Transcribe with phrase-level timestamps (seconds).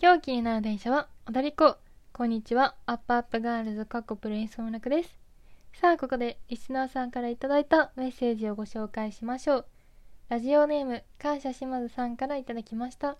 [0.00, 1.76] 今日気になる電車は踊り子
[2.12, 2.76] こんにちは。
[2.86, 5.18] アップアップガールズかっこプロレスらくです。
[5.74, 9.66] さあここでリスナーさんからいただいたメッセージをご紹介しましょう。
[10.28, 13.16] ラジオネーム感謝島津さんからいただきました。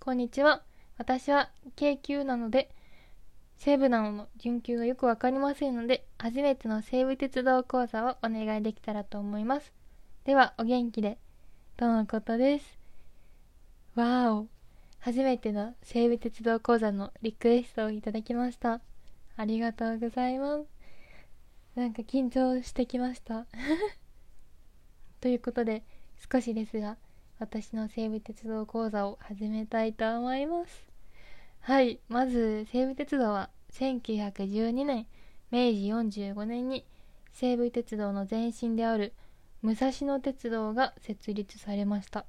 [0.00, 0.62] こんにちは。
[0.96, 2.70] 私は京急なので
[3.58, 9.70] 西武なのの準急がよくわかりませんので初めての西武鉄道講座をお願いできたらと思います。
[10.24, 11.18] ではお元気で。
[11.76, 12.78] とのことです。
[13.96, 14.53] わお。
[15.04, 18.80] 初めての西武鉄道講座のリクエストをいただきました。
[19.36, 20.64] ありがとうございます。
[21.74, 23.44] なんか緊張してきました。
[25.20, 25.82] ということで
[26.32, 26.96] 少しですが
[27.38, 30.88] 私の西武鉄道講座を始めたいと思います。
[31.60, 35.06] はいまず西武鉄道は1912年
[35.50, 36.86] 明治45年に
[37.30, 39.12] 西武鉄道の前身である
[39.60, 42.24] 武蔵野鉄道が設立されました。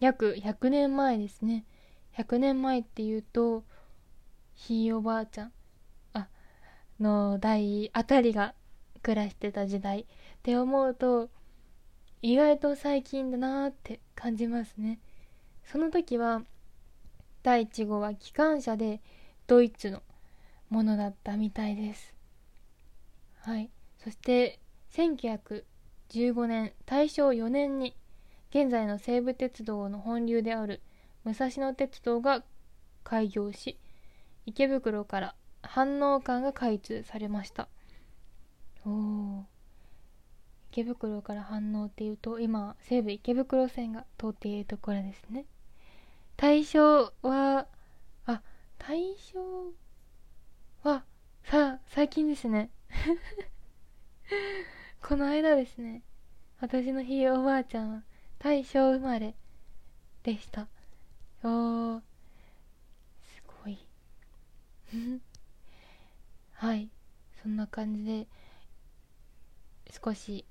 [0.00, 1.64] 約100年前ですね。
[2.16, 3.64] 100年前っていうと
[4.54, 5.52] ひいおばあちゃん
[6.12, 6.28] あ
[7.00, 8.54] の代あたりが
[9.02, 10.04] 暮らしてた時代っ
[10.42, 11.28] て思うと
[12.22, 14.98] 意外と最近だなって感じますね。
[15.64, 16.42] その時は
[17.42, 19.02] 第1号は機関車で
[19.46, 20.02] ドイツの
[20.70, 22.14] ものだったみたいです。
[23.40, 23.70] はい。
[24.02, 24.58] そして
[24.92, 27.94] 1915年大正4年に
[28.48, 30.80] 現在の西武鉄道の本流である
[31.24, 32.44] 武蔵野鉄道が
[33.02, 33.78] 開業し
[34.46, 37.68] 池袋から飯能間が開通されました。
[38.84, 39.46] おお
[40.70, 45.46] 池袋から飯能っていうと今西武池袋線が通っているところですね。
[46.36, 47.66] 大正は
[48.26, 48.42] あ
[48.78, 49.38] 大正
[50.82, 51.04] は
[51.44, 52.70] さあ最近ですね。
[55.00, 56.02] この間ですね。
[56.60, 58.02] 私のひいおばあちゃんは
[58.38, 59.34] 大正生まれ
[60.22, 60.68] でした。
[61.44, 62.00] おー。
[63.20, 63.78] すごい。
[66.54, 66.90] はい。
[67.42, 68.26] そんな感じで
[70.02, 70.46] 少し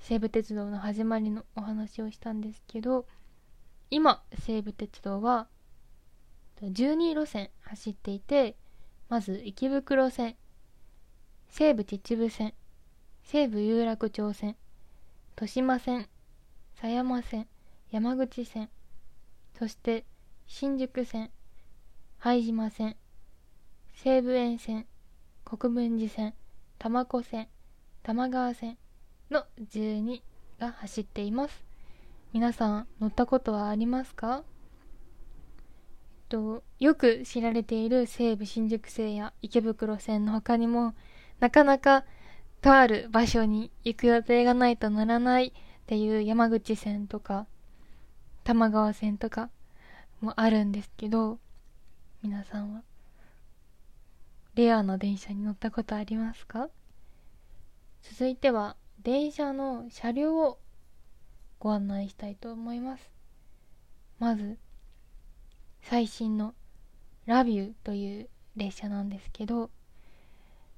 [0.00, 3.06] 西武鉄道の始まりのお話をしたんですけど
[3.90, 5.48] 今西武鉄道は
[6.62, 8.56] 12路線走っていて
[9.10, 10.36] まず池袋線
[11.50, 12.54] 西武秩父線
[13.22, 14.56] 西武有楽町線
[15.36, 16.08] 豊島線
[16.76, 17.46] 狭山線
[17.90, 18.70] 山口線
[19.58, 20.06] そして
[20.50, 21.30] 新宿線
[22.16, 22.96] 拝島線
[23.94, 24.86] 西武園線
[25.44, 26.34] 国分寺線
[26.78, 27.48] 多摩湖線
[28.02, 28.78] 玉川線
[29.30, 30.22] の12
[30.58, 31.64] が走っています。
[32.32, 34.42] 皆さん乗ったことはありますか？
[36.30, 40.94] とよく知られている西武新宿線や池袋線の他にも
[41.40, 42.04] なかなか
[42.62, 45.52] とある場所に行く予定がないと乗らないっ
[45.86, 47.46] ていう山口線とか
[48.44, 49.50] 玉川線とか
[50.20, 51.38] もあるんですけど
[52.22, 52.82] 皆さんは
[54.54, 56.68] レアな電車に乗ったことありますか？
[58.02, 60.58] 続いては電車の車両を
[61.60, 63.10] ご案内したいと思います。
[64.18, 64.58] まず
[65.82, 66.54] 最新の
[67.26, 69.70] ラビューという列車なんですけど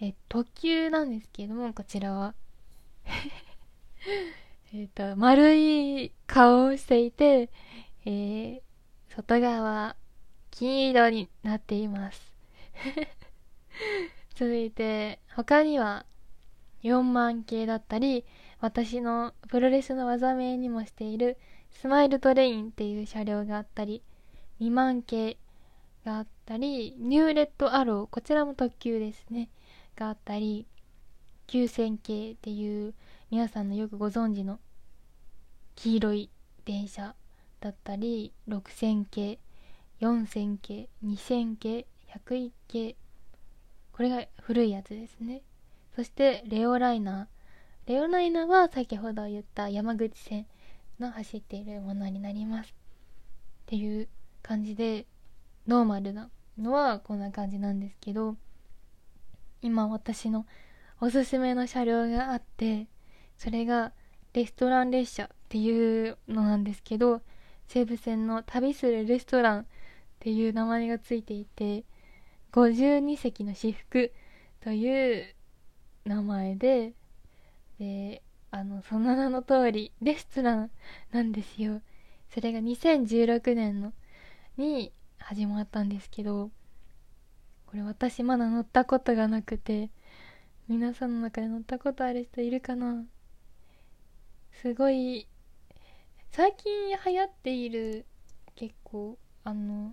[0.00, 2.34] え特急なんですけどもこちらは。
[4.74, 7.50] えっと丸い顔をしていて、
[8.04, 8.62] えー、
[9.14, 9.96] 外側は
[10.50, 12.32] 金色になっています。
[14.34, 16.06] 続いて他には
[16.82, 18.24] 4万系だったり
[18.60, 21.36] 私のプロレスの技名にもしている
[21.70, 24.02] スマイルトレインっていう車両があったり
[24.60, 25.36] 2万系
[26.06, 29.50] があったりニューレッドアローこちらも特急ですね
[29.94, 30.66] があったり
[31.48, 32.94] 9000系っていう
[33.30, 34.58] 皆さんのよくご存知の
[35.76, 36.30] 黄色い
[36.64, 37.14] 電車
[37.62, 39.38] だったり6000系
[40.00, 42.96] 4000系2000系101系
[43.92, 45.42] これが古いやつですね。
[45.94, 47.92] そしてレオライナー。
[47.92, 50.46] レオライナーは先ほど言った山口線
[50.98, 52.72] の走っているものになりますっ
[53.66, 54.08] ていう
[54.42, 55.06] 感じで
[55.66, 58.36] ノーマルなのはこんな感じなんですけど
[59.62, 60.46] 今私の
[61.00, 62.86] おすすめの車両があって
[63.36, 63.92] それが
[64.32, 67.20] レストラン列車っていうのなんですけど
[67.72, 69.64] 西武線の旅するレストランっ
[70.20, 71.84] ていう名前がついていて
[72.52, 74.12] 52席の私服
[74.60, 75.34] という
[76.04, 76.92] 名前で
[77.78, 78.20] で
[78.50, 80.70] あのその名の通りレストラン
[81.12, 81.80] なんですよ。
[82.28, 83.94] それが2016年の
[84.58, 86.50] に始まったんですけど
[87.64, 89.88] これ私まだ乗ったことがなくて
[90.68, 93.06] 皆さんの中で乗ったことある人いるかな？
[94.60, 95.26] すごい
[96.34, 98.06] 最近流行っている
[98.56, 99.92] 結構あの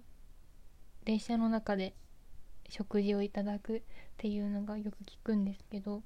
[1.03, 1.93] 電車の中で
[2.69, 3.81] 食事をいただくっ
[4.15, 6.01] ていうのがよく聞くんですけど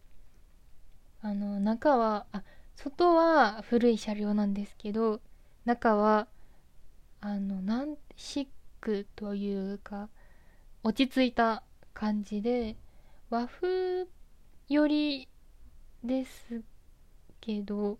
[1.22, 2.42] あの中はあ
[2.76, 5.22] 外は古い車両なんですけど
[5.66, 6.28] 中は
[7.22, 8.48] あのなんシッ
[8.82, 10.10] クというか
[10.82, 11.62] 落ち着いた
[11.94, 12.76] 感じで
[13.30, 14.08] 和風
[14.68, 15.30] より
[16.04, 16.64] です
[17.40, 18.00] けど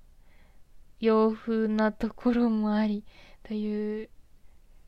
[1.04, 3.04] 洋風なところもあり
[3.44, 4.10] という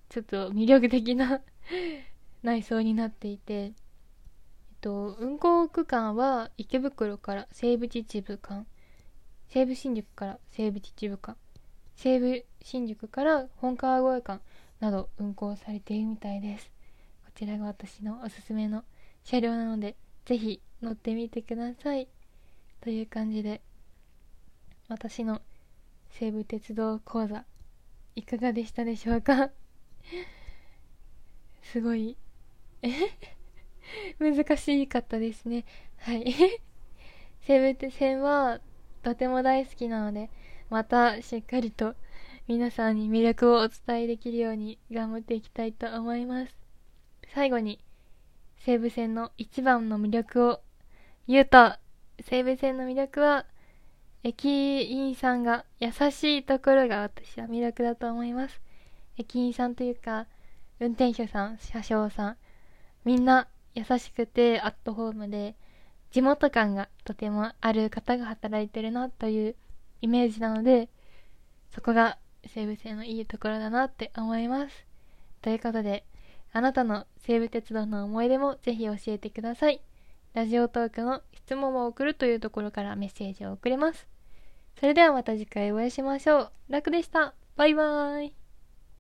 [0.07, 1.41] ちょっと魅力的な
[2.41, 3.73] 内装になっていて、えっ
[4.79, 8.65] と、運行区間は池袋から西武秩父間
[9.49, 11.35] 西武新宿から西武秩父間
[11.95, 14.41] 西武新宿から本川越間
[14.79, 16.71] など運行されているみたいです。
[17.25, 18.85] こちらが私のおすすめの
[19.25, 22.07] 車両なのでぜひ乗ってみてください。
[22.79, 23.61] という感じで
[24.87, 25.41] 私の
[26.17, 27.43] 西武鉄道講座
[28.15, 29.49] いかがでしたでしょうか？
[31.61, 32.15] すごい。
[34.17, 35.65] 難しかったですね。
[35.97, 36.33] はい。
[37.41, 38.61] 西武線は
[39.03, 40.29] とても大好きなので
[40.69, 41.95] またしっかりと
[42.47, 46.57] 皆さんに魅力をお伝えできるように頑張っていきたいと思います。
[47.33, 47.81] 最後に
[48.59, 50.61] 西武線の一番の魅力を
[51.27, 51.75] 言うと
[52.21, 53.45] 西武線の魅力は
[54.27, 58.59] 駅員さんが優しいところが私は魅力だと思います。
[59.19, 60.25] 駅員さんというか
[60.79, 62.37] 運転手さん車掌さん
[63.03, 65.53] みんな優しくてアットホームで
[66.09, 69.55] 地元感がとてもある方が働いてるなという
[70.01, 70.89] イメージなので
[71.75, 72.17] そこが
[72.47, 74.87] 西武線のいいところだなって思います。
[75.43, 76.03] ということで
[76.51, 79.81] あなたの西武鉄道の思い出もぜひ教えてください。
[80.33, 84.14] ラジオトークの質問を送るというところからメッセージを送れます。
[84.79, 86.51] それではまた次回お会いしましょう。
[86.69, 87.33] 楽でした。
[87.55, 88.44] バイバーイ。